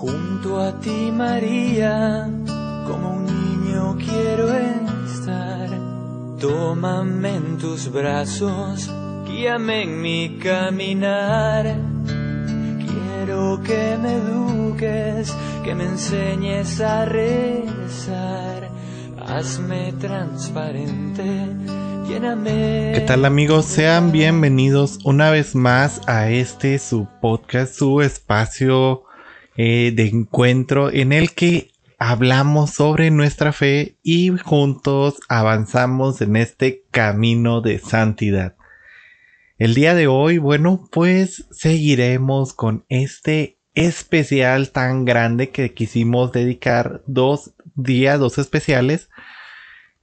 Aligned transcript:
Junto 0.00 0.60
a 0.60 0.78
ti, 0.78 1.10
María, 1.12 2.30
como 2.86 3.14
un 3.14 3.26
niño 3.26 3.96
quiero 3.98 4.54
estar. 4.54 5.68
Tómame 6.38 7.34
en 7.34 7.58
tus 7.58 7.90
brazos, 7.90 8.88
guíame 9.26 9.82
en 9.82 10.00
mi 10.00 10.38
caminar. 10.38 11.74
Quiero 12.06 13.60
que 13.64 13.98
me 14.00 14.12
eduques, 14.18 15.34
que 15.64 15.74
me 15.74 15.86
enseñes 15.86 16.80
a 16.80 17.04
rezar. 17.04 18.70
Hazme 19.26 19.94
transparente, 19.98 21.56
lléname. 22.08 22.92
¿Qué 22.94 23.04
tal 23.04 23.24
amigos? 23.24 23.64
Sean 23.64 24.12
bienvenidos 24.12 25.00
una 25.02 25.30
vez 25.30 25.56
más 25.56 26.00
a 26.06 26.30
este 26.30 26.78
su 26.78 27.08
podcast, 27.20 27.74
su 27.74 28.00
espacio 28.00 29.07
eh, 29.60 29.92
de 29.92 30.06
encuentro 30.06 30.88
en 30.88 31.12
el 31.12 31.32
que 31.32 31.72
hablamos 31.98 32.70
sobre 32.70 33.10
nuestra 33.10 33.52
fe 33.52 33.96
y 34.04 34.28
juntos 34.38 35.16
avanzamos 35.28 36.20
en 36.20 36.36
este 36.36 36.84
camino 36.92 37.60
de 37.60 37.80
santidad. 37.80 38.54
El 39.58 39.74
día 39.74 39.96
de 39.96 40.06
hoy, 40.06 40.38
bueno, 40.38 40.88
pues 40.92 41.48
seguiremos 41.50 42.54
con 42.54 42.84
este 42.88 43.58
especial 43.74 44.70
tan 44.70 45.04
grande 45.04 45.50
que 45.50 45.74
quisimos 45.74 46.30
dedicar 46.30 47.02
dos 47.08 47.54
días, 47.74 48.20
dos 48.20 48.38
especiales, 48.38 49.10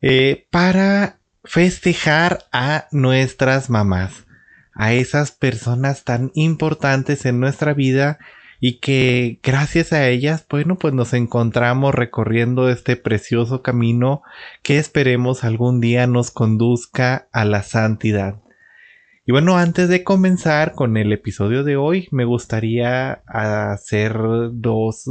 eh, 0.02 0.48
para 0.52 1.20
festejar 1.46 2.40
a 2.52 2.90
nuestras 2.92 3.70
mamás, 3.70 4.26
a 4.74 4.92
esas 4.92 5.32
personas 5.32 6.04
tan 6.04 6.32
importantes 6.34 7.26
en 7.26 7.40
nuestra 7.40 7.74
vida 7.74 8.20
y 8.68 8.80
que 8.80 9.40
gracias 9.44 9.94
a 9.94 10.08
ellas, 10.08 10.48
bueno, 10.50 10.76
pues 10.76 10.92
nos 10.92 11.14
encontramos 11.14 11.94
recorriendo 11.94 12.68
este 12.68 12.96
precioso 12.96 13.62
camino 13.62 14.24
que 14.64 14.80
esperemos 14.80 15.44
algún 15.44 15.80
día 15.80 16.08
nos 16.08 16.32
conduzca 16.32 17.28
a 17.32 17.46
la 17.46 17.62
santidad. 17.62 18.42
Y 19.24 19.34
bueno, 19.34 19.56
antes 19.56 19.88
de 19.88 20.04
comenzar 20.04 20.72
con 20.72 20.98
el 20.98 21.14
episodio 21.14 21.64
de 21.64 21.76
hoy, 21.76 22.08
me 22.10 22.26
gustaría 22.26 23.22
hacer 23.28 24.18
dos 24.54 25.06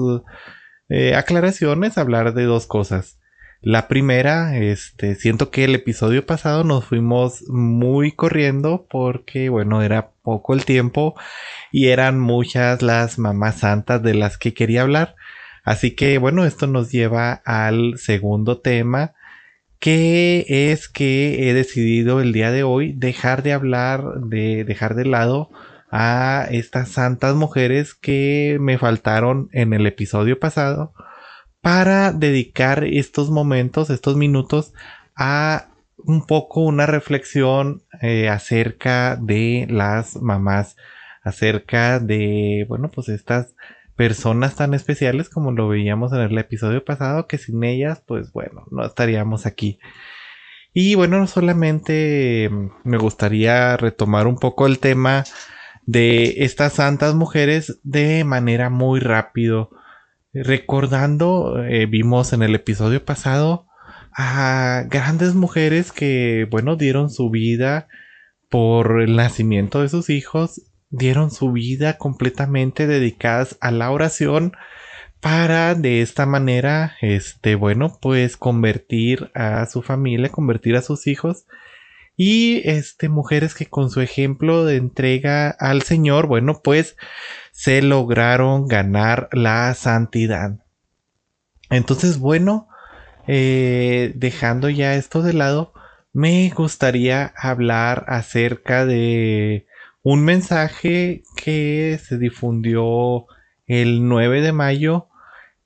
eh, 0.88 1.14
aclaraciones, 1.14 1.96
hablar 1.96 2.34
de 2.34 2.46
dos 2.46 2.66
cosas. 2.66 3.20
La 3.60 3.86
primera, 3.86 4.58
este, 4.58 5.14
siento 5.14 5.52
que 5.52 5.62
el 5.62 5.76
episodio 5.76 6.26
pasado 6.26 6.64
nos 6.64 6.86
fuimos 6.86 7.44
muy 7.46 8.10
corriendo 8.10 8.88
porque, 8.90 9.48
bueno, 9.48 9.80
era 9.80 10.13
poco 10.24 10.54
el 10.54 10.64
tiempo 10.64 11.14
y 11.70 11.88
eran 11.88 12.18
muchas 12.18 12.82
las 12.82 13.18
mamás 13.18 13.60
santas 13.60 14.02
de 14.02 14.14
las 14.14 14.38
que 14.38 14.54
quería 14.54 14.82
hablar. 14.82 15.14
Así 15.62 15.94
que, 15.94 16.18
bueno, 16.18 16.44
esto 16.44 16.66
nos 16.66 16.90
lleva 16.90 17.42
al 17.44 17.98
segundo 17.98 18.60
tema, 18.60 19.14
que 19.78 20.46
es 20.48 20.88
que 20.88 21.48
he 21.48 21.54
decidido 21.54 22.20
el 22.20 22.32
día 22.32 22.50
de 22.50 22.64
hoy 22.64 22.92
dejar 22.94 23.42
de 23.42 23.52
hablar, 23.52 24.02
de 24.20 24.64
dejar 24.64 24.94
de 24.94 25.04
lado 25.04 25.50
a 25.90 26.46
estas 26.50 26.88
santas 26.88 27.36
mujeres 27.36 27.94
que 27.94 28.58
me 28.60 28.78
faltaron 28.78 29.48
en 29.52 29.72
el 29.72 29.86
episodio 29.86 30.40
pasado 30.40 30.92
para 31.60 32.12
dedicar 32.12 32.84
estos 32.84 33.30
momentos, 33.30 33.90
estos 33.90 34.16
minutos 34.16 34.72
a 35.16 35.68
un 36.06 36.26
poco 36.26 36.60
una 36.60 36.86
reflexión 36.86 37.82
eh, 38.00 38.28
acerca 38.28 39.16
de 39.16 39.66
las 39.70 40.20
mamás, 40.20 40.76
acerca 41.22 41.98
de, 41.98 42.66
bueno, 42.68 42.90
pues 42.90 43.08
estas 43.08 43.54
personas 43.96 44.56
tan 44.56 44.74
especiales 44.74 45.28
como 45.28 45.52
lo 45.52 45.68
veíamos 45.68 46.12
en 46.12 46.20
el 46.20 46.36
episodio 46.38 46.84
pasado, 46.84 47.26
que 47.26 47.38
sin 47.38 47.62
ellas, 47.64 48.02
pues 48.06 48.32
bueno, 48.32 48.64
no 48.70 48.84
estaríamos 48.84 49.46
aquí. 49.46 49.78
Y 50.72 50.96
bueno, 50.96 51.18
no 51.18 51.26
solamente 51.26 52.50
me 52.82 52.98
gustaría 52.98 53.76
retomar 53.76 54.26
un 54.26 54.36
poco 54.36 54.66
el 54.66 54.80
tema 54.80 55.24
de 55.86 56.44
estas 56.44 56.74
santas 56.74 57.14
mujeres 57.14 57.78
de 57.84 58.24
manera 58.24 58.70
muy 58.70 59.00
rápido 59.00 59.70
recordando, 60.34 61.62
eh, 61.62 61.86
vimos 61.86 62.32
en 62.32 62.42
el 62.42 62.56
episodio 62.56 63.04
pasado 63.04 63.66
a 64.16 64.84
grandes 64.88 65.34
mujeres 65.34 65.92
que, 65.92 66.46
bueno, 66.50 66.76
dieron 66.76 67.10
su 67.10 67.30
vida 67.30 67.88
por 68.48 69.00
el 69.00 69.16
nacimiento 69.16 69.82
de 69.82 69.88
sus 69.88 70.10
hijos, 70.10 70.62
dieron 70.90 71.30
su 71.30 71.52
vida 71.52 71.98
completamente 71.98 72.86
dedicadas 72.86 73.56
a 73.60 73.70
la 73.70 73.90
oración 73.90 74.52
para 75.20 75.74
de 75.74 76.02
esta 76.02 76.26
manera, 76.26 76.96
este, 77.00 77.54
bueno, 77.54 77.98
pues 78.00 78.36
convertir 78.36 79.30
a 79.34 79.66
su 79.66 79.82
familia, 79.82 80.28
convertir 80.28 80.76
a 80.76 80.82
sus 80.82 81.06
hijos 81.06 81.46
y 82.16 82.60
este 82.68 83.08
mujeres 83.08 83.54
que 83.54 83.66
con 83.66 83.90
su 83.90 84.00
ejemplo 84.00 84.64
de 84.64 84.76
entrega 84.76 85.50
al 85.50 85.82
Señor, 85.82 86.26
bueno, 86.26 86.60
pues 86.62 86.96
se 87.52 87.82
lograron 87.82 88.68
ganar 88.68 89.28
la 89.32 89.72
santidad. 89.74 90.64
Entonces, 91.70 92.18
bueno, 92.18 92.68
eh, 93.26 94.12
dejando 94.14 94.68
ya 94.68 94.94
esto 94.94 95.22
de 95.22 95.32
lado, 95.32 95.72
me 96.12 96.50
gustaría 96.50 97.32
hablar 97.36 98.04
acerca 98.08 98.86
de 98.86 99.66
un 100.02 100.24
mensaje 100.24 101.22
que 101.36 101.98
se 102.02 102.18
difundió 102.18 103.26
el 103.66 104.06
9 104.06 104.42
de 104.42 104.52
mayo, 104.52 105.08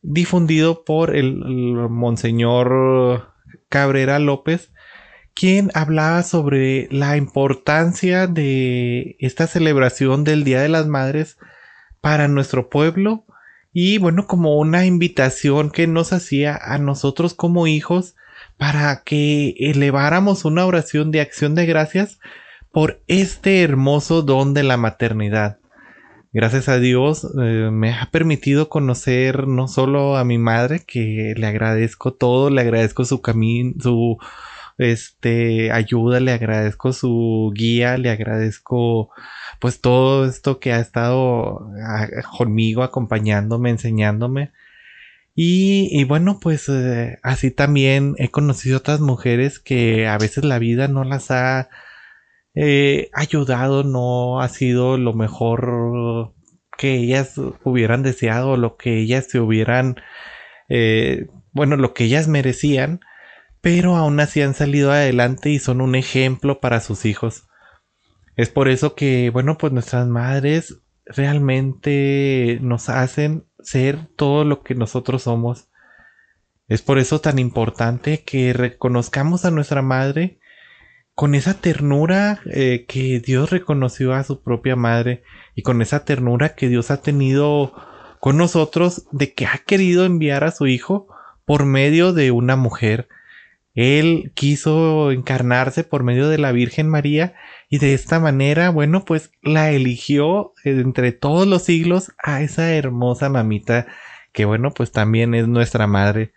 difundido 0.01 0.85
por 0.85 1.15
el, 1.15 1.43
el 1.45 1.89
Monseñor 1.89 3.35
Cabrera 3.69 4.19
López, 4.19 4.73
quien 5.35 5.71
hablaba 5.75 6.23
sobre 6.23 6.89
la 6.91 7.17
importancia 7.17 8.27
de 8.27 9.17
esta 9.21 9.47
celebración 9.47 10.25
del 10.25 10.45
Día 10.45 10.63
de 10.63 10.69
las 10.69 10.87
Madres 10.87 11.39
para 12.01 12.29
nuestro 12.29 12.71
pueblo 12.71 13.25
y 13.81 13.99
bueno, 13.99 14.27
como 14.27 14.57
una 14.57 14.87
invitación 14.87 15.71
que 15.71 15.87
nos 15.87 16.13
hacía 16.13 16.59
a 16.61 16.79
nosotros 16.79 17.33
como 17.33 17.69
hijos 17.69 18.17
para 18.57 19.05
que 19.05 19.55
eleváramos 19.57 20.45
una 20.45 20.67
oración 20.67 21.13
de 21.13 21.21
acción 21.21 21.55
de 21.55 21.65
gracias 21.65 22.19
por 22.73 23.01
este 23.07 23.63
hermoso 23.63 24.23
don 24.23 24.53
de 24.53 24.65
la 24.65 24.79
maternidad. 24.79 25.61
Gracias 26.33 26.69
a 26.69 26.81
Dios 26.81 27.25
eh, 27.41 27.71
me 27.71 27.95
ha 27.95 28.11
permitido 28.11 28.69
conocer 28.69 29.47
no 29.47 29.69
solo 29.69 30.17
a 30.17 30.25
mi 30.25 30.39
madre, 30.39 30.83
que 30.85 31.35
le 31.37 31.47
agradezco 31.47 32.13
todo, 32.13 32.51
le 32.51 32.63
agradezco 32.63 33.05
su 33.05 33.23
camino, 33.23 33.75
su 33.81 34.19
este 34.79 35.71
ayuda, 35.71 36.19
le 36.19 36.33
agradezco 36.33 36.93
su 36.93 37.53
guía, 37.55 37.97
le 37.97 38.11
agradezco 38.11 39.11
pues 39.59 39.81
todo 39.81 40.27
esto 40.27 40.61
que 40.61 40.73
ha 40.73 40.81
estado 40.81 41.69
ah, 41.85 42.09
conmigo, 42.37 42.83
acompañándome, 42.83 43.71
enseñándome. 43.71 44.53
Y, 45.41 46.03
bueno, 46.05 46.41
pues 46.41 46.69
eh, 46.69 47.19
así 47.23 47.53
también 47.53 48.17
he 48.19 48.29
conocido 48.29 48.79
otras 48.79 49.01
mujeres 49.01 49.61
que 49.61 50.09
a 50.09 50.19
veces 50.19 50.45
la 50.45 50.59
vida 50.59 50.89
no 50.89 51.05
las 51.05 51.31
ha 51.31 51.69
eh, 52.55 53.09
ayudado, 53.15 53.85
no 53.85 54.41
ha 54.41 54.49
sido 54.49 54.99
lo 54.99 55.13
mejor 55.15 56.35
que 56.77 56.95
ellas 56.97 57.35
hubieran 57.65 58.03
deseado, 58.03 58.57
lo 58.57 58.77
que 58.77 58.99
ellas 58.99 59.27
se 59.29 59.41
hubieran, 59.41 59.97
eh, 60.69 61.29
bueno, 61.53 61.77
lo 61.77 61.95
que 61.95 62.05
ellas 62.05 62.29
merecían, 62.29 63.01
pero 63.61 63.97
aún 63.97 64.21
así 64.21 64.43
han 64.43 64.55
salido 64.55 64.93
adelante 64.93 65.51
y 65.51 65.59
son 65.61 65.81
un 65.81 65.95
ejemplo 65.95 66.61
para 66.61 66.81
sus 66.81 67.05
hijos. 67.05 67.48
Es 68.39 68.51
por 68.51 68.69
eso 68.69 68.95
que, 68.95 69.31
bueno, 69.31 69.59
pues 69.59 69.73
nuestras 69.73 70.07
madres 70.07 70.79
realmente 71.07 72.61
nos 72.63 72.89
hacen 72.89 73.47
ser 73.59 73.99
todo 74.15 74.45
lo 74.45 74.63
que 74.63 74.77
nosotros 74.77 75.25
somos. 75.25 75.67
Es 76.69 76.81
por 76.81 77.01
eso 77.01 77.21
tan 77.21 77.41
importante 77.41 78.23
que 78.23 78.53
reconozcamos 78.53 79.45
a 79.45 79.51
nuestra 79.51 79.83
madre 79.83 80.39
con 81.17 81.35
esa 81.35 81.55
ternura 81.55 82.39
eh, 82.47 82.85
que 82.87 83.19
Dios 83.19 83.51
reconoció 83.51 84.15
a 84.15 84.23
su 84.23 84.41
propia 84.41 84.77
madre 84.77 85.25
y 85.57 85.63
con 85.63 85.83
esa 85.83 86.05
ternura 86.05 86.55
que 86.55 86.69
Dios 86.69 86.93
ha 86.93 87.03
tenido 87.03 87.73
con 88.21 88.37
nosotros 88.37 89.09
de 89.11 89.35
que 89.35 89.47
ha 89.47 89.59
querido 89.67 90.05
enviar 90.05 90.45
a 90.45 90.53
su 90.53 90.69
hijo 90.69 91.09
por 91.45 91.65
medio 91.65 92.13
de 92.13 92.31
una 92.31 92.55
mujer. 92.55 93.09
Él 93.81 94.33
quiso 94.35 95.13
encarnarse 95.13 95.85
por 95.85 96.03
medio 96.03 96.29
de 96.29 96.37
la 96.37 96.51
Virgen 96.51 96.89
María 96.89 97.35
y 97.69 97.79
de 97.79 97.95
esta 97.95 98.19
manera, 98.19 98.71
bueno, 98.71 99.05
pues 99.05 99.31
la 99.41 99.71
eligió 99.71 100.53
entre 100.65 101.13
todos 101.13 101.47
los 101.47 101.63
siglos 101.63 102.13
a 102.21 102.43
esa 102.43 102.75
hermosa 102.75 103.29
mamita 103.29 103.87
que 104.33 104.45
bueno, 104.45 104.73
pues 104.73 104.91
también 104.91 105.33
es 105.33 105.47
nuestra 105.47 105.87
madre. 105.87 106.33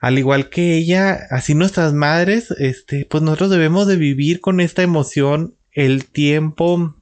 Al 0.00 0.18
igual 0.18 0.50
que 0.50 0.76
ella, 0.76 1.16
así 1.30 1.54
nuestras 1.54 1.92
madres, 1.92 2.50
este, 2.58 3.06
pues 3.08 3.22
nosotros 3.22 3.50
debemos 3.50 3.86
de 3.86 3.94
vivir 3.94 4.40
con 4.40 4.58
esta 4.58 4.82
emoción 4.82 5.54
el 5.70 6.06
tiempo 6.06 6.96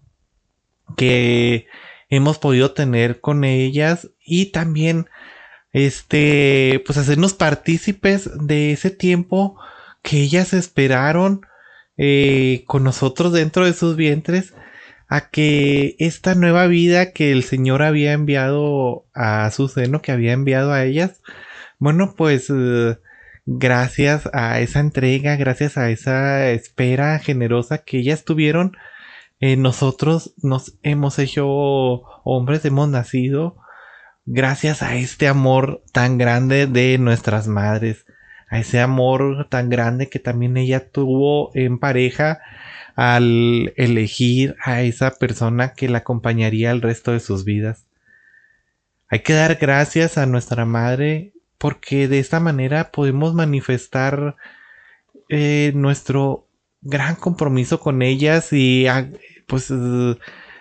que 0.99 1.67
hemos 2.11 2.37
podido 2.37 2.73
tener 2.73 3.21
con 3.21 3.45
ellas 3.45 4.11
y 4.23 4.53
también 4.53 5.07
este, 5.73 6.83
pues 6.87 6.99
hacernos 6.99 7.35
partícipes 7.35 8.31
de 8.47 8.73
ese 8.73 8.91
tiempo 8.91 9.59
que 10.03 10.23
ellas 10.23 10.53
esperaron 10.53 11.43
eh, 11.97 12.65
con 12.67 12.85
nosotros 12.85 13.33
dentro 13.33 13.65
de 13.65 13.73
sus 13.73 13.97
vientres 13.97 14.55
a 15.09 15.29
que 15.29 15.97
esta 15.99 16.35
nueva 16.35 16.67
vida 16.67 17.13
que 17.13 17.33
el 17.33 17.43
Señor 17.43 17.83
había 17.83 18.13
enviado 18.13 19.07
a 19.13 19.51
su 19.51 19.69
seno, 19.69 20.03
que 20.03 20.13
había 20.13 20.33
enviado 20.33 20.73
a 20.73 20.85
ellas, 20.85 21.21
bueno, 21.79 22.15
pues 22.17 22.49
eh, 22.55 22.97
gracias 23.45 24.29
a 24.33 24.61
esa 24.61 24.81
entrega, 24.81 25.37
gracias 25.37 25.77
a 25.77 25.91
esa 25.91 26.51
espera 26.51 27.19
generosa 27.19 27.79
que 27.79 27.99
ellas 27.99 28.25
tuvieron, 28.25 28.77
eh, 29.41 29.57
nosotros 29.57 30.35
nos 30.43 30.79
hemos 30.83 31.19
hecho 31.19 31.47
hombres, 32.25 32.65
hemos 32.65 32.89
nacido 32.89 33.57
gracias 34.27 34.83
a 34.83 34.97
este 34.97 35.29
amor 35.29 35.83
tan 35.93 36.19
grande 36.19 36.67
de 36.67 36.99
nuestras 36.99 37.49
madres, 37.49 38.07
a 38.49 38.59
ese 38.59 38.81
amor 38.81 39.49
tan 39.49 39.69
grande 39.71 40.09
que 40.09 40.19
también 40.19 40.57
ella 40.57 40.91
tuvo 40.91 41.51
en 41.55 41.79
pareja 41.79 42.41
al 42.97 43.73
elegir 43.77 44.57
a 44.63 44.83
esa 44.83 45.13
persona 45.13 45.73
que 45.73 45.89
la 45.89 45.99
acompañaría 45.99 46.71
el 46.71 46.83
resto 46.83 47.13
de 47.13 47.21
sus 47.21 47.45
vidas. 47.45 47.87
Hay 49.09 49.21
que 49.21 49.33
dar 49.33 49.57
gracias 49.57 50.19
a 50.19 50.27
nuestra 50.27 50.65
madre 50.65 51.33
porque 51.59 52.09
de 52.09 52.19
esta 52.19 52.41
manera 52.41 52.91
podemos 52.91 53.35
manifestar 53.35 54.37
eh, 55.29 55.73
nuestro 55.75 56.47
gran 56.81 57.17
compromiso 57.17 57.81
con 57.81 58.03
ellas 58.03 58.53
y 58.53 58.87
ah, 58.87 59.09
pues 59.47 59.73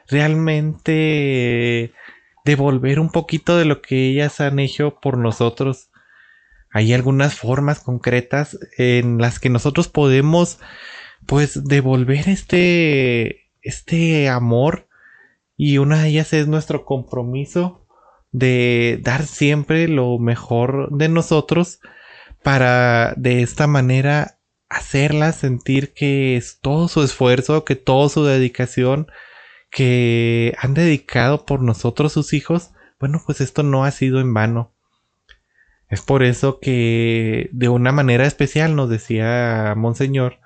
realmente 0.08 1.94
devolver 2.46 3.00
un 3.00 3.12
poquito 3.12 3.58
de 3.58 3.66
lo 3.66 3.82
que 3.82 4.10
ellas 4.10 4.40
han 4.42 4.60
hecho 4.60 5.00
por 5.00 5.18
nosotros. 5.18 5.90
Hay 6.72 6.94
algunas 6.94 7.36
formas 7.36 7.80
concretas 7.80 8.58
en 8.78 9.18
las 9.18 9.40
que 9.40 9.50
nosotros 9.50 9.88
podemos 9.88 10.60
pues 11.26 11.64
devolver 11.66 12.30
este 12.30 13.50
este 13.62 14.30
amor 14.30 14.88
y 15.58 15.78
una 15.78 16.02
de 16.02 16.10
ellas 16.10 16.34
es 16.34 16.48
nuestro 16.48 16.86
compromiso 16.86 17.86
de 18.32 19.00
dar 19.02 19.26
siempre 19.26 19.88
lo 19.88 20.18
mejor 20.20 20.90
de 20.92 21.10
nosotros 21.10 21.80
para 22.44 23.14
de 23.18 23.42
esta 23.42 23.68
manera 23.68 24.40
hacerla 24.70 25.32
sentir 25.34 25.94
que 25.94 26.38
es 26.38 26.60
todo 26.62 26.88
su 26.88 27.04
esfuerzo, 27.04 27.66
que 27.66 27.76
toda 27.76 28.08
su 28.10 28.24
dedicación 28.24 29.08
que 29.72 30.56
han 30.60 30.74
dedicado 30.74 31.46
por 31.46 31.62
nosotros 31.62 32.14
sus 32.14 32.34
hijos, 32.34 32.72
bueno, 33.00 33.22
pues 33.26 33.42
esto 33.42 33.64
no 33.64 33.86
ha 33.86 33.92
sido 33.92 34.20
en 34.20 34.34
vano. 34.34 34.74
Es 35.90 36.02
por 36.02 36.24
eso 36.24 36.60
que 36.60 37.50
de 37.52 37.70
una 37.70 37.92
manera 37.92 38.26
especial 38.26 38.76
nos 38.76 38.90
decía 38.90 39.74
Monseñor, 39.76 40.40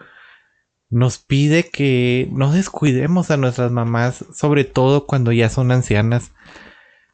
nos 0.89 1.17
pide 1.17 1.69
que 1.69 2.29
no 2.31 2.53
descuidemos 2.53 3.31
a 3.31 3.37
nuestras 3.37 3.71
mamás, 3.71 4.25
sobre 4.33 4.63
todo 4.63 5.05
cuando 5.05 5.31
ya 5.31 5.49
son 5.49 5.71
ancianas. 5.71 6.31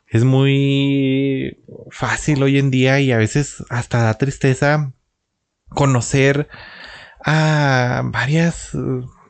Es 0.06 0.24
muy 0.24 1.64
fácil 1.90 2.44
hoy 2.44 2.60
en 2.60 2.72
día 2.72 3.00
y 3.00 3.12
a 3.12 3.18
veces 3.18 3.64
hasta 3.70 4.04
da 4.04 4.16
tristeza 4.16 4.94
conocer 5.70 6.50
a 7.24 8.02
varias 8.06 8.72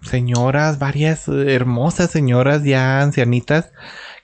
señoras, 0.01 0.79
varias 0.79 1.27
hermosas 1.27 2.11
señoras 2.11 2.63
ya 2.63 3.01
ancianitas 3.01 3.71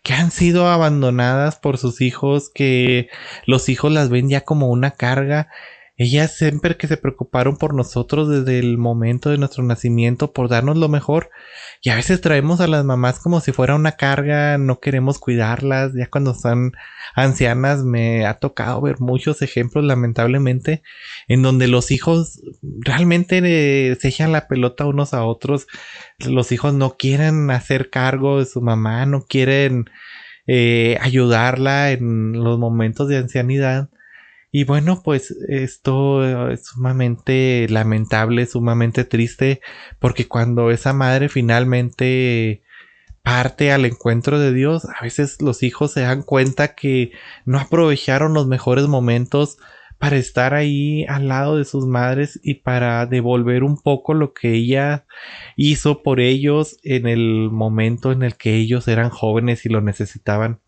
que 0.04 0.14
han 0.14 0.32
sido 0.32 0.70
abandonadas 0.70 1.56
por 1.58 1.78
sus 1.78 2.02
hijos, 2.02 2.50
que 2.54 3.10
los 3.46 3.70
hijos 3.70 3.92
las 3.92 4.10
ven 4.10 4.30
ya 4.30 4.42
como 4.42 4.70
una 4.70 4.92
carga 4.92 5.50
ellas 5.98 6.36
siempre 6.36 6.76
que 6.76 6.88
se 6.88 6.98
preocuparon 6.98 7.58
por 7.58 7.74
nosotros 7.74 8.28
desde 8.28 8.60
el 8.60 8.78
momento 8.78 9.30
de 9.30 9.38
nuestro 9.38 9.64
nacimiento, 9.64 10.34
por 10.34 10.50
darnos 10.50 10.76
lo 10.76 10.90
mejor. 10.90 11.30
Y 11.82 11.90
a 11.90 11.96
veces 11.96 12.20
traemos 12.20 12.60
a 12.60 12.68
las 12.68 12.84
mamás 12.84 13.20
como 13.20 13.40
si 13.40 13.54
fuera 13.54 13.76
una 13.76 13.94
carga, 13.94 14.58
no 14.58 14.82
queremos 14.82 15.20
cuidarlas. 15.20 15.94
Ya 15.94 16.08
cuando 16.08 16.34
son 16.34 16.74
ancianas 17.16 17.84
me 17.86 18.26
ha 18.26 18.40
tocado 18.40 18.82
ver 18.82 19.00
muchos 19.00 19.42
ejemplos, 19.42 19.86
lamentablemente, 19.86 20.84
en 21.30 21.42
donde 21.42 21.70
los 21.70 21.92
hijos 21.92 22.42
realmente 22.62 23.42
eh, 23.44 23.96
se 23.96 24.10
echan 24.10 24.34
la 24.34 24.50
pelota 24.50 24.86
unos 24.86 25.14
a 25.14 25.24
otros. 25.24 25.66
Los 26.20 26.52
hijos 26.52 26.74
no 26.74 26.98
quieren 26.98 27.50
hacer 27.52 27.90
cargo 27.90 28.40
de 28.40 28.46
su 28.46 28.62
mamá, 28.62 29.06
no 29.06 29.26
quieren 29.26 29.86
eh, 30.46 30.98
ayudarla 31.00 31.92
en 31.92 32.34
los 32.34 32.60
momentos 32.60 33.08
de 33.08 33.18
ancianidad. 33.18 33.90
Y 34.58 34.64
bueno, 34.64 35.02
pues 35.04 35.32
esto 35.50 36.50
es 36.50 36.68
sumamente 36.68 37.68
lamentable, 37.70 38.46
sumamente 38.46 39.04
triste, 39.04 39.60
porque 40.00 40.30
cuando 40.30 40.72
esa 40.72 40.94
madre 40.94 41.28
finalmente 41.28 42.64
parte 43.22 43.74
al 43.74 43.84
encuentro 43.84 44.40
de 44.40 44.54
Dios, 44.54 44.86
a 44.86 45.04
veces 45.04 45.42
los 45.42 45.62
hijos 45.62 45.92
se 45.92 46.04
dan 46.04 46.24
cuenta 46.24 46.74
que 46.74 47.12
no 47.44 47.60
aprovecharon 47.60 48.34
los 48.34 48.48
mejores 48.48 48.88
momentos 48.88 49.58
para 50.00 50.16
estar 50.16 50.54
ahí 50.54 51.04
al 51.10 51.28
lado 51.28 51.58
de 51.58 51.66
sus 51.66 51.86
madres 51.86 52.40
y 52.42 52.54
para 52.54 53.06
devolver 53.08 53.62
un 53.66 53.82
poco 53.82 54.14
lo 54.14 54.34
que 54.34 54.54
ella 54.54 55.06
hizo 55.58 56.02
por 56.02 56.22
ellos 56.22 56.78
en 56.84 57.08
el 57.08 57.50
momento 57.52 58.14
en 58.14 58.24
el 58.24 58.38
que 58.38 58.56
ellos 58.56 58.88
eran 58.88 59.10
jóvenes 59.10 59.66
y 59.66 59.70
lo 59.70 59.82
necesitaban. 59.82 60.62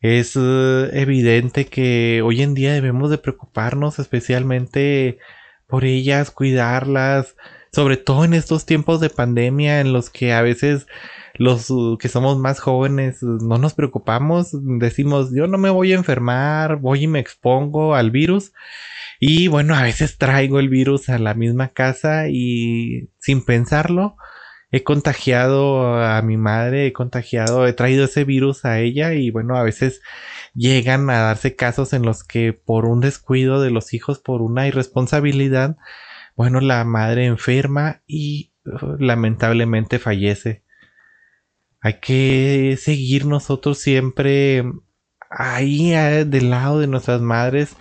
Es 0.00 0.36
eh, 0.36 0.90
evidente 0.92 1.66
que 1.66 2.22
hoy 2.22 2.42
en 2.42 2.54
día 2.54 2.72
debemos 2.72 3.10
de 3.10 3.18
preocuparnos 3.18 3.98
especialmente 3.98 5.18
por 5.66 5.84
ellas, 5.84 6.30
cuidarlas, 6.30 7.34
sobre 7.72 7.96
todo 7.96 8.24
en 8.24 8.34
estos 8.34 8.66
tiempos 8.66 9.00
de 9.00 9.10
pandemia 9.10 9.80
en 9.80 9.92
los 9.92 10.10
que 10.10 10.32
a 10.32 10.42
veces 10.42 10.86
los 11.34 11.70
uh, 11.70 11.98
que 11.98 12.08
somos 12.08 12.38
más 12.38 12.60
jóvenes 12.60 13.22
uh, 13.22 13.38
no 13.42 13.58
nos 13.58 13.74
preocupamos, 13.74 14.50
decimos 14.52 15.30
yo 15.34 15.46
no 15.46 15.58
me 15.58 15.70
voy 15.70 15.92
a 15.92 15.96
enfermar, 15.96 16.76
voy 16.76 17.04
y 17.04 17.06
me 17.06 17.18
expongo 17.18 17.94
al 17.94 18.10
virus 18.10 18.52
y 19.20 19.48
bueno, 19.48 19.74
a 19.74 19.82
veces 19.82 20.18
traigo 20.18 20.60
el 20.60 20.68
virus 20.68 21.08
a 21.08 21.18
la 21.18 21.34
misma 21.34 21.68
casa 21.68 22.28
y 22.28 23.10
sin 23.18 23.44
pensarlo 23.44 24.16
he 24.70 24.82
contagiado 24.82 26.02
a 26.02 26.20
mi 26.22 26.36
madre, 26.36 26.86
he 26.86 26.92
contagiado, 26.92 27.66
he 27.66 27.72
traído 27.72 28.04
ese 28.04 28.24
virus 28.24 28.64
a 28.64 28.80
ella 28.80 29.14
y 29.14 29.30
bueno, 29.30 29.56
a 29.56 29.62
veces 29.62 30.02
llegan 30.54 31.08
a 31.10 31.20
darse 31.20 31.54
casos 31.54 31.92
en 31.92 32.02
los 32.02 32.24
que 32.24 32.52
por 32.52 32.86
un 32.86 33.00
descuido 33.00 33.60
de 33.60 33.70
los 33.70 33.94
hijos, 33.94 34.18
por 34.18 34.42
una 34.42 34.66
irresponsabilidad, 34.66 35.76
bueno, 36.34 36.60
la 36.60 36.84
madre 36.84 37.26
enferma 37.26 38.02
y 38.06 38.52
uh, 38.64 38.96
lamentablemente 38.98 39.98
fallece. 39.98 40.64
Hay 41.80 42.00
que 42.00 42.76
seguir 42.80 43.26
nosotros 43.26 43.78
siempre 43.78 44.64
ahí 45.30 45.94
eh, 45.94 46.24
del 46.24 46.50
lado 46.50 46.80
de 46.80 46.86
nuestras 46.86 47.20
madres, 47.20 47.76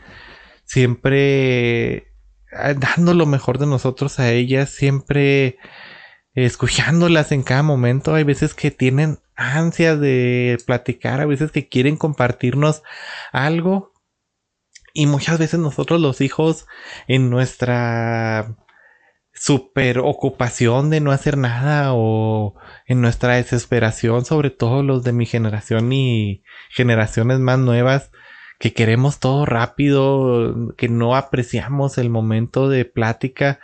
siempre 0.64 1.96
eh, 1.98 2.76
dando 2.78 3.14
lo 3.14 3.26
mejor 3.26 3.58
de 3.58 3.66
nosotros 3.66 4.20
a 4.20 4.32
ellas, 4.32 4.70
siempre 4.70 5.58
escuchándolas 6.36 7.32
en 7.32 7.44
cada 7.44 7.64
momento. 7.64 8.14
Hay 8.14 8.24
veces 8.24 8.54
que 8.54 8.72
tienen 8.72 9.20
ansias 9.36 10.00
de 10.00 10.58
platicar, 10.66 11.22
a 11.22 11.26
veces 11.26 11.52
que 11.52 11.68
quieren 11.68 11.98
compartirnos 11.98 12.84
algo. 13.32 13.94
Y 14.94 15.08
muchas 15.08 15.40
veces 15.40 15.60
nosotros 15.60 16.00
los 16.00 16.22
hijos 16.22 16.68
en 17.08 17.30
nuestra 17.30 18.56
super 19.34 20.00
ocupación 20.00 20.90
de 20.90 21.02
no 21.02 21.12
hacer 21.12 21.38
nada 21.38 21.90
o 21.94 22.56
en 22.86 23.02
nuestra 23.02 23.36
desesperación, 23.36 24.24
sobre 24.24 24.50
todo 24.50 24.84
los 24.84 25.04
de 25.04 25.12
mi 25.12 25.26
generación 25.26 25.92
y 25.92 26.44
generaciones 26.70 27.40
más 27.40 27.60
nuevas, 27.60 28.12
que 28.60 28.74
queremos 28.74 29.20
todo 29.20 29.46
rápido, 29.46 30.74
que 30.78 30.88
no 30.88 31.18
apreciamos 31.18 31.98
el 31.98 32.10
momento 32.10 32.70
de 32.70 32.86
plática 32.86 33.60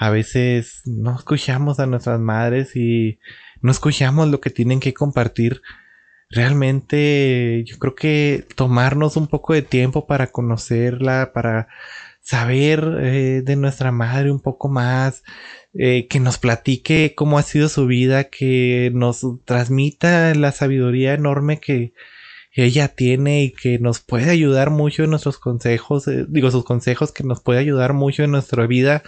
a 0.00 0.08
veces 0.08 0.80
no 0.86 1.14
escuchamos 1.14 1.78
a 1.78 1.84
nuestras 1.84 2.18
madres 2.18 2.74
y 2.74 3.18
no 3.60 3.70
escuchamos 3.70 4.28
lo 4.28 4.40
que 4.40 4.48
tienen 4.48 4.80
que 4.80 4.94
compartir. 4.94 5.60
Realmente 6.30 7.62
yo 7.66 7.78
creo 7.78 7.94
que 7.94 8.46
tomarnos 8.56 9.18
un 9.18 9.26
poco 9.26 9.52
de 9.52 9.60
tiempo 9.60 10.06
para 10.06 10.28
conocerla, 10.28 11.32
para 11.34 11.68
saber 12.22 12.82
eh, 13.02 13.42
de 13.44 13.56
nuestra 13.56 13.92
madre 13.92 14.32
un 14.32 14.40
poco 14.40 14.70
más, 14.70 15.22
eh, 15.74 16.08
que 16.08 16.18
nos 16.18 16.38
platique 16.38 17.14
cómo 17.14 17.38
ha 17.38 17.42
sido 17.42 17.68
su 17.68 17.86
vida, 17.86 18.24
que 18.24 18.90
nos 18.94 19.20
transmita 19.44 20.34
la 20.34 20.52
sabiduría 20.52 21.12
enorme 21.12 21.60
que, 21.60 21.92
ella 22.52 22.88
tiene 22.88 23.44
y 23.44 23.52
que 23.52 23.78
nos 23.78 24.00
puede 24.00 24.28
ayudar 24.28 24.70
mucho 24.70 25.04
en 25.04 25.10
nuestros 25.10 25.38
consejos, 25.38 26.08
eh, 26.08 26.26
digo 26.28 26.50
sus 26.50 26.64
consejos 26.64 27.12
que 27.12 27.22
nos 27.22 27.40
puede 27.40 27.60
ayudar 27.60 27.92
mucho 27.92 28.24
en 28.24 28.32
nuestra 28.32 28.66
vida 28.66 29.04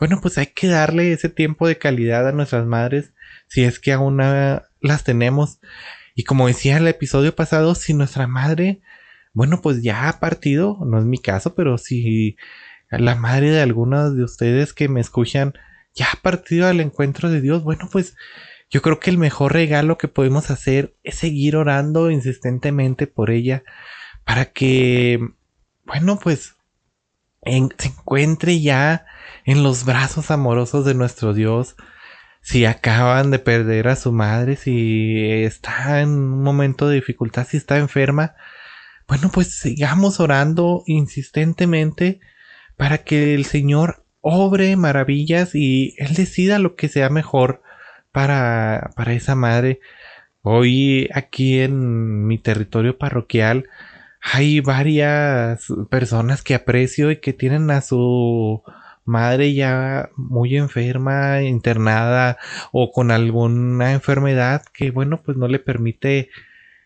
bueno, 0.00 0.18
pues 0.22 0.38
hay 0.38 0.46
que 0.46 0.66
darle 0.66 1.12
ese 1.12 1.28
tiempo 1.28 1.68
de 1.68 1.76
calidad 1.76 2.26
a 2.26 2.32
nuestras 2.32 2.66
madres 2.66 3.12
si 3.48 3.64
es 3.64 3.78
que 3.78 3.92
aún 3.92 4.16
las 4.16 5.04
tenemos. 5.04 5.60
Y 6.14 6.24
como 6.24 6.46
decía 6.46 6.78
el 6.78 6.88
episodio 6.88 7.36
pasado, 7.36 7.74
si 7.74 7.92
nuestra 7.92 8.26
madre, 8.26 8.80
bueno, 9.34 9.60
pues 9.60 9.82
ya 9.82 10.08
ha 10.08 10.18
partido, 10.18 10.78
no 10.86 10.98
es 10.98 11.04
mi 11.04 11.18
caso, 11.18 11.54
pero 11.54 11.76
si 11.76 12.36
la 12.90 13.14
madre 13.14 13.50
de 13.50 13.60
algunos 13.60 14.16
de 14.16 14.24
ustedes 14.24 14.72
que 14.72 14.88
me 14.88 15.00
escuchan 15.00 15.52
ya 15.94 16.06
ha 16.12 16.22
partido 16.22 16.66
al 16.66 16.80
encuentro 16.80 17.30
de 17.30 17.42
Dios, 17.42 17.62
bueno, 17.62 17.88
pues 17.92 18.16
yo 18.70 18.80
creo 18.80 19.00
que 19.00 19.10
el 19.10 19.18
mejor 19.18 19.52
regalo 19.52 19.98
que 19.98 20.08
podemos 20.08 20.50
hacer 20.50 20.94
es 21.02 21.16
seguir 21.16 21.56
orando 21.56 22.10
insistentemente 22.10 23.06
por 23.06 23.30
ella 23.30 23.64
para 24.24 24.46
que, 24.46 25.20
bueno, 25.84 26.18
pues 26.18 26.54
se 27.44 27.88
encuentre 27.88 28.60
ya 28.60 29.06
en 29.44 29.62
los 29.62 29.84
brazos 29.84 30.30
amorosos 30.30 30.84
de 30.84 30.94
nuestro 30.94 31.34
Dios. 31.34 31.76
Si 32.42 32.64
acaban 32.64 33.30
de 33.30 33.38
perder 33.38 33.88
a 33.88 33.96
su 33.96 34.12
madre, 34.12 34.56
si 34.56 35.42
está 35.42 36.00
en 36.00 36.10
un 36.10 36.42
momento 36.42 36.88
de 36.88 36.96
dificultad, 36.96 37.46
si 37.46 37.56
está 37.58 37.78
enferma, 37.78 38.34
bueno, 39.06 39.30
pues 39.32 39.58
sigamos 39.58 40.20
orando 40.20 40.82
insistentemente 40.86 42.20
para 42.76 42.98
que 42.98 43.34
el 43.34 43.44
Señor 43.44 44.04
obre 44.20 44.76
maravillas 44.76 45.54
y 45.54 45.94
Él 45.98 46.14
decida 46.14 46.58
lo 46.58 46.76
que 46.76 46.88
sea 46.88 47.10
mejor 47.10 47.62
para, 48.12 48.90
para 48.96 49.12
esa 49.12 49.34
madre. 49.34 49.80
Hoy 50.42 51.08
aquí 51.12 51.60
en 51.60 52.26
mi 52.26 52.38
territorio 52.38 52.96
parroquial 52.96 53.66
hay 54.20 54.60
varias 54.60 55.66
personas 55.88 56.42
que 56.42 56.54
aprecio 56.54 57.10
y 57.10 57.20
que 57.20 57.32
tienen 57.32 57.70
a 57.70 57.80
su 57.80 58.62
madre 59.04 59.54
ya 59.54 60.10
muy 60.16 60.56
enferma, 60.56 61.42
internada 61.42 62.38
o 62.70 62.92
con 62.92 63.10
alguna 63.10 63.92
enfermedad 63.92 64.62
que 64.72 64.90
bueno 64.90 65.22
pues 65.22 65.36
no 65.36 65.48
le 65.48 65.58
permite 65.58 66.30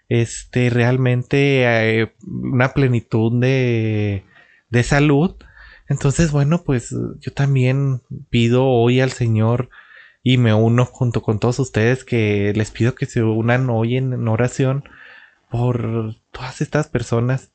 este 0.09 0.71
realmente 0.71 1.65
eh, 2.01 2.13
una 2.27 2.73
plenitud 2.73 3.41
de, 3.41 4.25
de 4.71 4.83
salud. 4.83 5.35
Entonces 5.89 6.31
bueno 6.31 6.63
pues 6.65 6.95
yo 7.21 7.33
también 7.33 8.03
pido 8.31 8.67
hoy 8.67 9.01
al 9.01 9.11
Señor 9.13 9.71
y 10.23 10.39
me 10.39 10.55
uno 10.55 10.87
junto 10.87 11.23
con 11.23 11.41
todos 11.41 11.59
ustedes 11.59 12.05
que 12.05 12.53
les 12.55 12.71
pido 12.71 12.95
que 12.95 13.07
se 13.07 13.23
unan 13.23 13.69
hoy 13.71 13.97
en 13.97 14.27
oración 14.29 14.85
por 15.51 16.17
todas 16.35 16.61
estas 16.61 16.89
personas. 16.89 17.53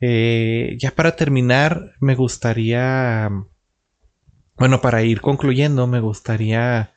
Eh, 0.00 0.76
ya 0.78 0.92
para 0.92 1.16
terminar, 1.16 1.92
me 2.00 2.14
gustaría, 2.14 3.28
bueno, 4.56 4.80
para 4.80 5.02
ir 5.02 5.20
concluyendo, 5.20 5.86
me 5.86 6.00
gustaría 6.00 6.94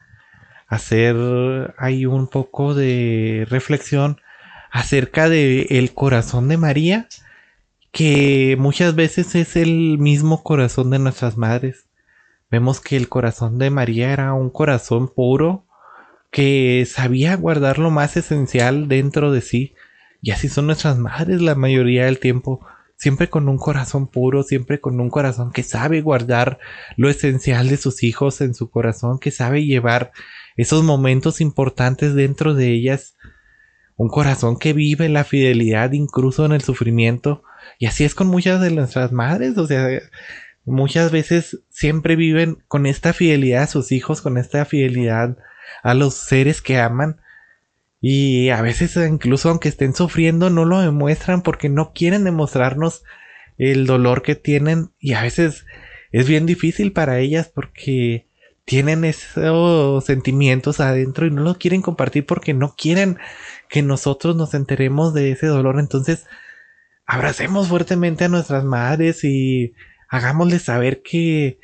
hacer 0.68 1.74
ahí 1.78 2.06
un 2.06 2.28
poco 2.28 2.74
de 2.74 3.46
reflexión 3.50 4.22
acerca 4.72 5.28
de 5.28 5.64
el 5.72 5.94
corazón 5.94 6.48
de 6.48 6.58
María, 6.58 7.10
que 7.92 8.56
muchas 8.58 8.96
veces 8.96 9.36
es 9.36 9.58
el 9.58 9.98
mismo 9.98 10.44
corazón 10.44 10.92
de 10.92 11.00
nuestras 11.00 11.36
madres. 11.36 11.88
Vemos 12.50 12.80
que 12.80 12.96
el 12.96 13.10
corazón 13.10 13.58
de 13.58 13.70
María 13.70 14.14
era 14.14 14.34
un 14.34 14.50
corazón 14.50 15.10
puro 15.14 15.66
que 16.32 16.88
sabía 16.90 17.36
guardar 17.36 17.80
lo 17.80 17.92
más 17.92 18.16
esencial 18.16 18.88
dentro 18.88 19.32
de 19.32 19.42
sí, 19.42 19.74
y 20.22 20.32
así 20.32 20.50
son 20.50 20.68
nuestras 20.68 20.98
madres 20.98 21.42
la 21.42 21.56
mayoría 21.56 22.06
del 22.06 22.20
tiempo. 22.20 22.66
Siempre 22.96 23.30
con 23.30 23.50
un 23.50 23.58
corazón 23.58 24.08
puro, 24.08 24.44
siempre 24.44 24.80
con 24.80 25.00
un 25.00 25.10
corazón 25.10 25.52
que 25.52 25.64
sabe 25.64 26.02
guardar 26.02 26.60
lo 26.96 27.10
esencial 27.10 27.68
de 27.68 27.78
sus 27.78 28.04
hijos 28.04 28.42
en 28.42 28.54
su 28.54 28.70
corazón, 28.70 29.18
que 29.18 29.32
sabe 29.32 29.66
llevar 29.66 30.12
esos 30.56 30.84
momentos 30.84 31.42
importantes 31.42 32.14
dentro 32.14 32.54
de 32.54 32.68
ellas. 32.68 33.16
Un 33.96 34.10
corazón 34.10 34.60
que 34.60 34.74
vive 34.74 35.10
la 35.10 35.24
fidelidad 35.24 35.92
incluso 35.94 36.46
en 36.46 36.52
el 36.52 36.62
sufrimiento. 36.62 37.44
Y 37.80 37.88
así 37.88 38.04
es 38.04 38.14
con 38.14 38.28
muchas 38.28 38.62
de 38.62 38.70
nuestras 38.70 39.12
madres. 39.12 39.58
O 39.58 39.66
sea, 39.66 39.88
muchas 40.64 41.12
veces 41.12 41.64
siempre 41.70 42.16
viven 42.16 42.64
con 42.68 42.86
esta 42.86 43.14
fidelidad 43.14 43.64
a 43.64 43.68
sus 43.68 43.92
hijos, 43.92 44.22
con 44.22 44.38
esta 44.38 44.66
fidelidad 44.66 45.38
a 45.82 45.96
los 45.96 46.14
seres 46.14 46.62
que 46.62 46.78
aman. 46.78 47.20
Y 48.02 48.50
a 48.50 48.62
veces 48.64 48.98
incluso 48.98 49.50
aunque 49.50 49.70
estén 49.70 49.94
sufriendo 49.94 50.50
no 50.50 50.66
lo 50.66 50.82
demuestran 50.82 51.44
porque 51.44 51.70
no 51.70 51.94
quieren 51.94 52.24
demostrarnos 52.24 53.04
el 53.58 53.86
dolor 53.86 54.24
que 54.24 54.36
tienen 54.36 54.90
y 55.00 55.14
a 55.14 55.22
veces 55.22 55.66
es 56.12 56.28
bien 56.28 56.48
difícil 56.48 56.94
para 56.94 57.20
ellas 57.20 57.52
porque 57.54 58.28
tienen 58.66 59.06
esos 59.06 60.04
sentimientos 60.04 60.80
adentro 60.80 61.28
y 61.28 61.32
no 61.32 61.42
lo 61.42 61.60
quieren 61.60 61.84
compartir 61.84 62.26
porque 62.26 62.56
no 62.56 62.76
quieren 62.76 63.20
que 63.70 63.84
nosotros 63.84 64.36
nos 64.36 64.54
enteremos 64.56 65.14
de 65.14 65.32
ese 65.32 65.48
dolor. 65.48 65.80
Entonces, 65.80 66.26
abracemos 67.06 67.68
fuertemente 67.68 68.26
a 68.26 68.30
nuestras 68.30 68.64
madres 68.64 69.24
y 69.24 69.74
hagámosles 70.10 70.64
saber 70.64 71.02
que 71.04 71.60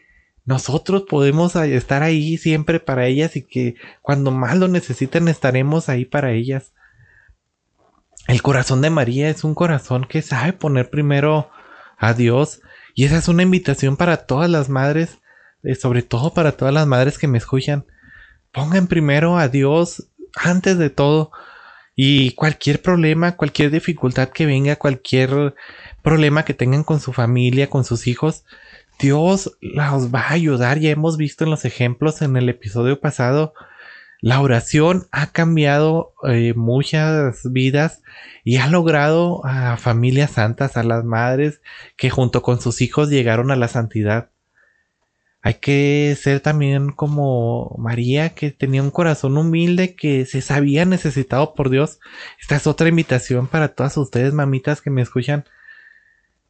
nosotros 0.48 1.04
podemos 1.10 1.58
estar 1.58 2.04
ahí 2.04 2.38
siempre 2.38 2.80
para 2.80 3.06
ellas 3.06 3.36
y 3.36 3.42
que 3.42 3.75
cuando 4.01 4.32
más 4.32 4.58
lo 4.58 4.70
necesiten 4.70 5.27
estaremos 5.27 5.89
ahí 5.89 6.06
para 6.06 6.32
ellas. 6.32 6.72
El 8.30 8.42
corazón 8.42 8.82
de 8.82 8.89
María 8.89 9.30
es 9.30 9.44
un 9.44 9.54
corazón 9.54 10.06
que 10.06 10.22
sabe 10.22 10.54
poner 10.54 10.89
primero 10.89 11.50
a 11.98 12.13
Dios 12.13 12.62
y 12.96 13.04
esa 13.04 13.18
es 13.18 13.27
una 13.27 13.44
invitación 13.44 13.98
para 13.98 14.25
todas 14.25 14.50
las 14.50 14.70
madres, 14.70 15.20
eh, 15.63 15.75
sobre 15.75 16.01
todo 16.01 16.34
para 16.34 16.54
todas 16.54 16.74
las 16.74 16.88
madres 16.88 17.18
que 17.18 17.27
me 17.27 17.38
escuchan. 17.38 17.86
Pongan 18.54 18.88
primero 18.88 19.38
a 19.38 19.50
Dios 19.50 20.08
antes 20.34 20.77
de 20.77 20.89
todo 20.89 21.30
y 21.94 22.32
cualquier 22.32 22.82
problema, 22.82 23.36
cualquier 23.36 23.70
dificultad 23.70 24.30
que 24.30 24.46
venga, 24.46 24.77
cualquier 24.77 25.56
problema 26.04 26.46
que 26.46 26.54
tengan 26.54 26.86
con 26.86 27.01
su 27.01 27.12
familia, 27.12 27.70
con 27.70 27.84
sus 27.84 28.08
hijos, 28.08 28.46
Dios 29.00 29.58
los 29.62 30.13
va 30.13 30.22
a 30.22 30.34
ayudar. 30.34 30.80
Ya 30.80 30.89
hemos 30.89 31.18
visto 31.18 31.44
en 31.44 31.50
los 31.50 31.66
ejemplos 31.66 32.22
en 32.22 32.36
el 32.38 32.50
episodio 32.50 33.00
pasado. 33.00 33.54
La 34.20 34.42
oración 34.42 35.08
ha 35.12 35.32
cambiado 35.32 36.13
eh, 36.27 36.54
muchas 36.56 37.42
vidas 37.51 38.01
y 38.44 38.58
ha 38.58 38.68
logrado 38.68 39.46
a 39.46 39.77
familias 39.77 40.32
santas, 40.32 40.75
a 40.75 40.84
las 40.84 41.04
madres 41.04 41.62
que 41.98 42.10
junto 42.10 42.42
con 42.42 42.60
sus 42.60 42.82
hijos 42.82 43.10
llegaron 43.10 43.51
a 43.51 43.56
la 43.56 43.68
santidad. 43.68 44.30
Hay 45.44 45.56
que 45.56 46.18
ser 46.20 46.39
también 46.39 46.92
como 46.92 47.75
María, 47.77 48.30
que 48.30 48.51
tenía 48.51 48.82
un 48.82 48.89
corazón 48.89 49.38
humilde, 49.38 49.96
que 49.96 50.25
se 50.25 50.42
sabía 50.42 50.84
necesitado 50.84 51.54
por 51.54 51.70
Dios. 51.70 52.00
Esta 52.42 52.56
es 52.56 52.66
otra 52.66 52.89
invitación 52.89 53.48
para 53.48 53.70
todas 53.70 53.96
ustedes, 53.98 54.34
mamitas 54.34 54.82
que 54.82 54.89
me 54.89 55.04
escuchan 55.04 55.46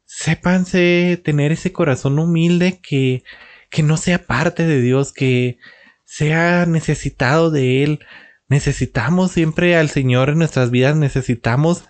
sépanse 0.08 1.20
tener 1.22 1.52
ese 1.52 1.70
corazón 1.70 2.18
humilde 2.18 2.80
que, 2.82 3.24
que 3.70 3.82
no 3.82 3.98
sea 3.98 4.26
parte 4.26 4.66
de 4.66 4.80
Dios, 4.80 5.12
que 5.12 5.58
sea 6.04 6.64
necesitado 6.64 7.50
de 7.50 7.84
Él. 7.84 8.00
Necesitamos 8.48 9.32
siempre 9.32 9.76
al 9.76 9.90
Señor 9.90 10.30
en 10.30 10.38
nuestras 10.38 10.70
vidas, 10.70 10.96
necesitamos 10.96 11.84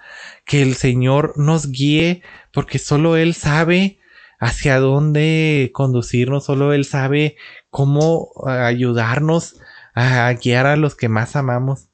que 0.45 0.63
el 0.63 0.75
Señor 0.75 1.35
nos 1.37 1.71
guíe, 1.71 2.23
porque 2.53 2.81
solo 2.81 3.17
Él 3.17 3.35
sabe 3.35 4.01
hacia 4.41 4.81
dónde 4.81 5.71
conducirnos, 5.73 6.45
solo 6.45 6.73
Él 6.73 6.85
sabe 6.85 7.37
cómo 7.71 8.33
ayudarnos 8.47 9.61
a 9.95 10.33
guiar 10.33 10.67
a 10.67 10.77
los 10.77 10.97
que 10.97 11.09
más 11.09 11.37
amamos. 11.37 11.89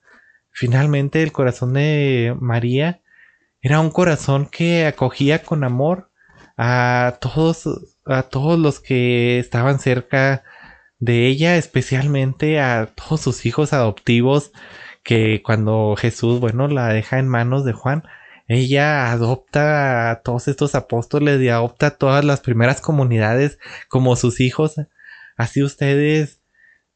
Finalmente 0.51 1.23
el 1.23 1.33
corazón 1.33 1.75
de 1.75 2.35
María 2.41 3.03
era 3.61 3.81
un 3.81 3.91
corazón 3.91 4.47
que 4.47 4.87
acogía 4.87 5.43
con 5.43 5.65
amor 5.65 6.11
a 6.57 7.19
todos, 7.21 7.69
a 8.07 8.25
todos 8.25 8.59
los 8.59 8.81
que 8.81 9.39
estaban 9.39 9.79
cerca 9.79 10.45
de 10.99 11.27
ella, 11.27 11.57
especialmente 11.57 12.61
a 12.61 12.87
todos 12.95 13.21
sus 13.21 13.47
hijos 13.47 13.73
adoptivos, 13.73 14.53
que 15.03 15.43
cuando 15.45 15.97
Jesús, 15.99 16.41
bueno, 16.41 16.69
la 16.69 16.89
deja 16.89 17.19
en 17.19 17.29
manos 17.29 17.65
de 17.65 17.73
Juan, 17.73 18.05
ella 18.49 19.11
adopta 19.13 20.11
a 20.11 20.23
todos 20.23 20.49
estos 20.49 20.75
apóstoles 20.75 21.41
y 21.41 21.49
adopta 21.49 21.89
a 21.89 21.97
todas 21.97 22.25
las 22.25 22.41
primeras 22.41 22.81
comunidades 22.81 23.59
como 23.89 24.17
sus 24.17 24.41
hijos. 24.41 24.75
Así 25.37 25.63
ustedes 25.63 26.41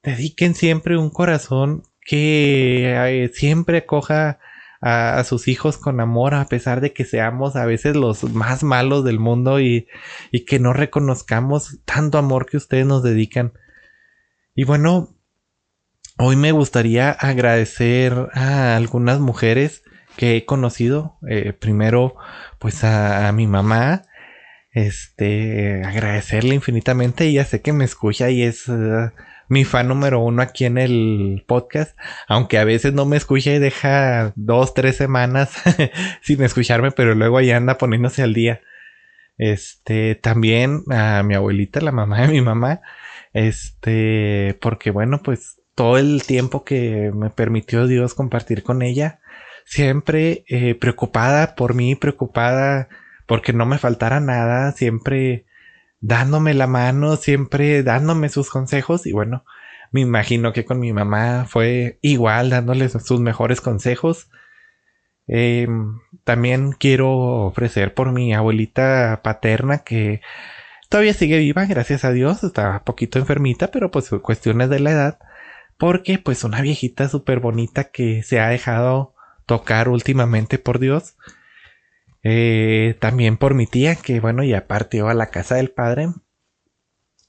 dediquen 0.02 0.54
siempre 0.54 0.96
un 0.98 1.10
corazón 1.10 1.82
que 2.02 2.94
eh, 3.24 3.30
siempre 3.34 3.86
coja 3.86 4.38
a, 4.80 5.22
sus 5.24 5.48
hijos 5.48 5.78
con 5.78 6.00
amor 6.00 6.34
a 6.34 6.46
pesar 6.46 6.80
de 6.80 6.92
que 6.92 7.04
seamos 7.04 7.56
a 7.56 7.66
veces 7.66 7.96
los 7.96 8.24
más 8.24 8.62
malos 8.62 9.04
del 9.04 9.18
mundo 9.18 9.60
y, 9.60 9.88
y 10.30 10.44
que 10.44 10.58
no 10.58 10.72
reconozcamos 10.72 11.80
tanto 11.84 12.18
amor 12.18 12.46
que 12.46 12.56
ustedes 12.56 12.86
nos 12.86 13.02
dedican. 13.02 13.52
Y 14.54 14.64
bueno, 14.64 15.16
hoy 16.18 16.36
me 16.36 16.52
gustaría 16.52 17.10
agradecer 17.10 18.28
a 18.32 18.76
algunas 18.76 19.20
mujeres 19.20 19.82
que 20.18 20.36
he 20.36 20.44
conocido. 20.44 21.16
Eh, 21.28 21.52
primero, 21.52 22.16
pues 22.58 22.84
a, 22.84 23.30
mi 23.32 23.46
mamá. 23.46 24.02
Este, 24.72 25.82
agradecerle 25.84 26.54
infinitamente. 26.54 27.24
Ella 27.24 27.44
sé 27.44 27.62
que 27.62 27.72
me 27.72 27.84
escucha 27.84 28.30
y 28.30 28.42
es 28.42 28.68
uh, 28.68 29.10
mi 29.48 29.64
fan 29.64 29.88
número 29.88 30.20
uno 30.20 30.42
aquí 30.42 30.64
en 30.64 30.78
el 30.78 31.44
podcast, 31.46 31.96
aunque 32.26 32.58
a 32.58 32.64
veces 32.64 32.92
no 32.92 33.06
me 33.06 33.16
escucha 33.16 33.52
y 33.52 33.58
deja 33.58 34.32
dos, 34.36 34.74
tres 34.74 34.96
semanas 34.96 35.52
sin 36.22 36.42
escucharme, 36.42 36.90
pero 36.90 37.14
luego 37.14 37.38
ahí 37.38 37.50
anda 37.50 37.78
poniéndose 37.78 38.22
al 38.22 38.34
día. 38.34 38.60
Este, 39.38 40.16
también 40.16 40.82
a 40.90 41.22
mi 41.22 41.34
abuelita, 41.34 41.80
la 41.80 41.92
mamá 41.92 42.22
de 42.22 42.28
mi 42.28 42.40
mamá, 42.40 42.80
este, 43.32 44.58
porque 44.60 44.90
bueno, 44.90 45.22
pues 45.22 45.60
todo 45.74 45.96
el 45.96 46.24
tiempo 46.24 46.64
que 46.64 47.12
me 47.14 47.30
permitió 47.30 47.86
Dios 47.86 48.14
compartir 48.14 48.64
con 48.64 48.82
ella, 48.82 49.20
siempre 49.64 50.44
eh, 50.48 50.74
preocupada 50.74 51.54
por 51.54 51.74
mí, 51.74 51.94
preocupada 51.94 52.88
porque 53.26 53.52
no 53.52 53.66
me 53.66 53.78
faltara 53.78 54.20
nada, 54.20 54.72
siempre 54.72 55.44
dándome 56.00 56.54
la 56.54 56.66
mano, 56.66 57.16
siempre 57.16 57.82
dándome 57.82 58.28
sus 58.28 58.50
consejos 58.50 59.06
y 59.06 59.12
bueno, 59.12 59.44
me 59.90 60.00
imagino 60.00 60.52
que 60.52 60.64
con 60.64 60.80
mi 60.80 60.92
mamá 60.92 61.46
fue 61.48 61.98
igual 62.02 62.50
dándole 62.50 62.88
sus 62.88 63.20
mejores 63.20 63.60
consejos. 63.60 64.28
Em, 65.26 66.00
también 66.24 66.72
quiero 66.72 67.10
ofrecer 67.46 67.94
por 67.94 68.12
mi 68.12 68.32
abuelita 68.34 69.20
paterna 69.22 69.78
que 69.78 70.22
todavía 70.88 71.14
sigue 71.14 71.38
viva, 71.38 71.66
gracias 71.66 72.04
a 72.04 72.12
Dios, 72.12 72.44
está 72.44 72.84
poquito 72.84 73.18
enfermita, 73.18 73.70
pero 73.70 73.90
pues 73.90 74.08
cuestiones 74.22 74.70
de 74.70 74.80
la 74.80 74.90
edad, 74.92 75.18
porque 75.78 76.18
pues 76.18 76.44
una 76.44 76.60
viejita 76.62 77.08
súper 77.08 77.40
bonita 77.40 77.84
que 77.90 78.22
se 78.22 78.40
ha 78.40 78.48
dejado 78.48 79.14
tocar 79.46 79.88
últimamente 79.88 80.58
por 80.58 80.78
Dios. 80.78 81.16
Eh, 82.22 82.96
también 83.00 83.36
por 83.36 83.54
mi 83.54 83.66
tía, 83.66 83.94
que 83.96 84.20
bueno, 84.20 84.42
ya 84.44 84.66
partió 84.66 85.08
a 85.08 85.14
la 85.14 85.30
casa 85.30 85.56
del 85.56 85.70
padre, 85.70 86.08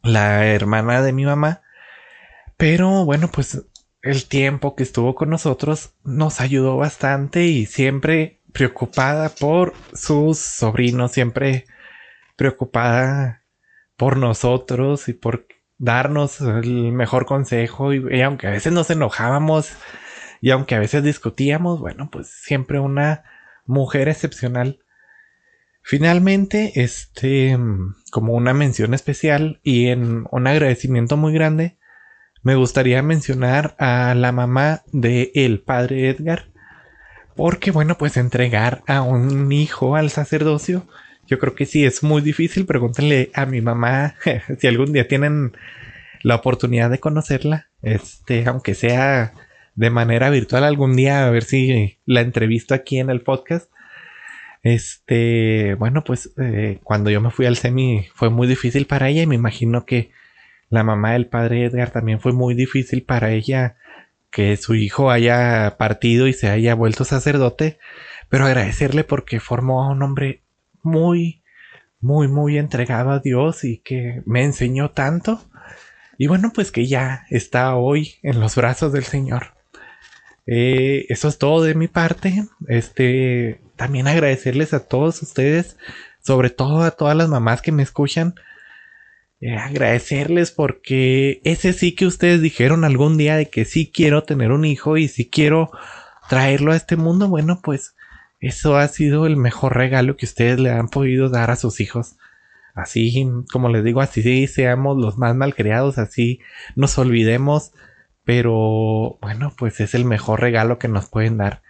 la 0.03 0.46
hermana 0.48 1.01
de 1.01 1.13
mi 1.13 1.25
mamá. 1.25 1.62
Pero 2.58 3.05
bueno, 3.05 3.29
pues 3.31 3.63
el 4.01 4.27
tiempo 4.27 4.75
que 4.75 4.84
estuvo 4.84 5.15
con 5.15 5.29
nosotros 5.29 5.93
nos 6.03 6.41
ayudó 6.41 6.77
bastante 6.77 7.46
y 7.46 7.65
siempre 7.65 8.41
preocupada 8.53 9.29
por 9.29 9.74
sus 9.93 10.39
sobrinos, 10.39 11.12
siempre 11.12 11.65
preocupada 12.36 13.43
por 13.98 14.17
nosotros 14.17 15.10
y 15.10 15.13
por 15.13 15.46
darnos 15.77 16.41
el 16.41 16.91
mejor 16.91 17.25
consejo 17.25 17.93
y, 17.93 18.22
aunque 18.22 18.48
a 18.48 18.51
veces 18.51 18.74
nos 18.74 18.89
enojábamos 18.89 19.72
y 20.41 20.51
aunque 20.51 20.75
a 20.75 20.79
veces 20.79 21.03
discutíamos, 21.03 21.79
bueno, 21.79 22.10
pues 22.12 22.27
siempre 22.27 22.79
una 22.79 23.24
mujer 23.69 24.09
excepcional. 24.09 24.79
Finalmente, 25.81 26.73
este, 26.75 27.57
como 28.11 28.33
una 28.33 28.53
mención 28.53 28.93
especial 28.93 29.59
y 29.63 29.88
en 29.88 30.25
un 30.31 30.47
agradecimiento 30.47 31.15
muy 31.17 31.33
grande, 31.33 31.77
me 32.41 32.55
gustaría 32.55 33.01
mencionar 33.01 33.75
a 33.77 34.13
la 34.15 34.31
mamá 34.31 34.81
de 34.91 35.31
el 35.35 35.61
padre 35.61 36.09
Edgar, 36.09 36.47
porque 37.35 37.71
bueno, 37.71 37.97
pues 37.97 38.17
entregar 38.17 38.81
a 38.88 39.01
un 39.01 39.51
hijo 39.51 39.95
al 39.95 40.09
sacerdocio, 40.09 40.88
yo 41.27 41.38
creo 41.38 41.53
que 41.53 41.65
sí 41.67 41.85
es 41.85 42.01
muy 42.01 42.21
difícil. 42.21 42.65
Pregúntenle 42.65 43.29
a 43.35 43.45
mi 43.45 43.61
mamá 43.61 44.15
si 44.59 44.67
algún 44.67 44.91
día 44.93 45.07
tienen 45.07 45.53
la 46.23 46.35
oportunidad 46.35 46.89
de 46.89 46.99
conocerla, 46.99 47.69
este, 47.81 48.45
aunque 48.47 48.73
sea 48.73 49.33
de 49.79 49.89
manera 49.89 50.29
virtual 50.29 50.65
algún 50.65 50.98
día, 50.98 51.25
a 51.25 51.29
ver 51.29 51.45
si 51.45 52.00
la 52.05 52.19
entrevisto 52.19 52.74
aquí 52.74 53.00
en 53.00 53.09
el 53.09 53.21
podcast. 53.21 53.71
Este, 54.62 55.75
bueno, 55.75 56.03
pues 56.03 56.33
eh, 56.38 56.81
cuando 56.83 57.09
yo 57.09 57.21
me 57.21 57.31
fui 57.31 57.45
al 57.45 57.55
semi 57.55 58.05
fue 58.13 58.29
muy 58.29 58.45
difícil 58.45 58.88
para 58.88 59.07
ella 59.07 59.21
y 59.21 59.25
me 59.25 59.36
imagino 59.36 59.86
que 59.86 60.12
la 60.67 60.83
mamá 60.83 61.13
del 61.13 61.27
padre 61.27 61.63
Edgar 61.63 61.91
también 61.91 62.19
fue 62.19 62.33
muy 62.33 62.55
difícil 62.55 63.03
para 63.03 63.31
ella 63.31 63.77
que 64.31 64.57
su 64.57 64.75
hijo 64.75 65.12
haya 65.12 65.77
partido 65.77 66.27
y 66.27 66.33
se 66.33 66.50
haya 66.50 66.75
vuelto 66.75 67.05
sacerdote, 67.05 67.79
pero 68.27 68.48
agradecerle 68.48 69.05
porque 69.05 69.39
formó 69.39 69.86
a 69.86 69.91
un 69.91 70.03
hombre 70.03 70.44
muy, 70.83 71.42
muy, 72.01 72.27
muy 72.27 72.57
entregado 72.57 73.11
a 73.11 73.20
Dios 73.20 73.63
y 73.63 73.77
que 73.77 74.24
me 74.25 74.44
enseñó 74.44 74.92
tanto. 74.92 75.42
Y 76.18 76.27
bueno, 76.27 76.51
pues 76.53 76.70
que 76.74 76.85
ya 76.85 77.25
está 77.29 77.77
hoy 77.77 78.15
en 78.24 78.42
los 78.42 78.57
brazos 78.57 78.92
del 78.92 79.05
Señor. 79.05 79.57
Eh, 80.51 81.05
eso 81.09 81.27
es 81.27 81.38
todo 81.38 81.64
de 81.64 81.75
mi 81.75 81.88
parte. 81.88 82.46
Este, 82.68 83.62
también 83.75 84.07
agradecerles 84.07 84.74
a 84.74 84.79
todos 84.88 85.22
ustedes, 85.22 85.77
sobre 86.24 86.50
todo 86.50 86.81
a 86.81 86.92
todas 86.92 87.16
las 87.16 87.29
mamás 87.29 87.62
que 87.62 87.72
me 87.72 87.83
escuchan. 87.83 88.33
Eh, 89.42 89.55
agradecerles 89.55 90.50
porque 90.50 91.40
ese 91.44 91.72
sí 91.72 91.94
que 91.94 92.07
ustedes 92.07 92.42
dijeron 92.42 92.83
algún 92.83 93.16
día 93.16 93.38
de 93.38 93.50
que 93.51 93.64
sí 93.64 93.92
quiero 93.94 94.24
tener 94.24 94.51
un 94.51 94.66
hijo 94.66 94.98
y 94.98 95.07
sí 95.07 95.29
quiero 95.29 95.70
traerlo 96.29 96.72
a 96.72 96.75
este 96.75 96.96
mundo. 96.96 97.27
Bueno, 97.27 97.62
pues 97.64 97.94
eso 98.40 98.75
ha 98.75 98.88
sido 98.88 99.27
el 99.27 99.38
mejor 99.38 99.77
regalo 99.77 100.18
que 100.18 100.25
ustedes 100.25 100.59
le 100.59 100.72
han 100.72 100.90
podido 100.90 101.29
dar 101.29 101.51
a 101.51 101.57
sus 101.57 101.79
hijos. 101.79 102.16
Así, 102.74 103.27
como 103.51 103.70
les 103.70 103.83
digo, 103.83 104.01
así 104.01 104.48
seamos 104.48 104.98
los 104.98 105.20
más 105.20 105.35
malcriados, 105.35 106.00
así 106.00 106.40
nos 106.75 106.98
olvidemos 106.98 107.72
pero 108.29 109.18
bueno, 109.24 109.51
pues 109.57 109.79
es 109.79 109.96
el 109.96 110.05
mejor 110.05 110.39
regalo 110.39 110.77
que 110.77 110.87
nos 110.87 111.09
pueden 111.09 111.37
dar. 111.37 111.63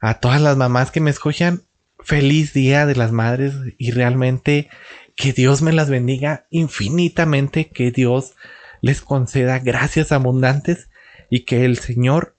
A 0.00 0.14
todas 0.14 0.40
las 0.40 0.56
mamás 0.56 0.90
que 0.90 1.00
me 1.00 1.10
escuchan, 1.10 1.62
feliz 2.00 2.52
día 2.52 2.86
de 2.86 2.96
las 2.96 3.12
madres 3.12 3.54
y 3.78 3.92
realmente 3.92 4.68
que 5.14 5.32
Dios 5.32 5.62
me 5.62 5.72
las 5.72 5.88
bendiga 5.88 6.44
infinitamente, 6.50 7.68
que 7.68 7.92
Dios 7.92 8.34
les 8.80 9.00
conceda 9.00 9.60
gracias 9.60 10.10
abundantes 10.10 10.88
y 11.30 11.44
que 11.44 11.64
el 11.64 11.78
Señor 11.78 12.34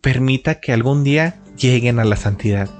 permita 0.00 0.58
que 0.60 0.72
algún 0.72 1.04
día 1.04 1.36
lleguen 1.58 1.98
a 1.98 2.06
la 2.06 2.16
santidad. 2.16 2.70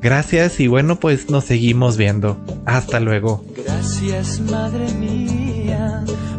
Gracias 0.00 0.58
y 0.58 0.66
bueno, 0.66 0.98
pues 0.98 1.30
nos 1.30 1.44
seguimos 1.44 1.96
viendo. 1.96 2.44
Hasta 2.66 2.98
luego. 2.98 3.44
Gracias, 3.56 4.40
Madre 4.40 4.92
mía 4.94 6.02